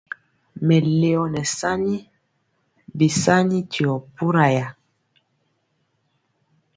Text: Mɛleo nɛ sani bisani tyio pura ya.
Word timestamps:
Mɛleo 0.65 1.23
nɛ 1.33 1.41
sani 1.59 1.95
bisani 2.97 3.57
tyio 3.71 3.93
pura 4.15 4.45
ya. 4.57 4.67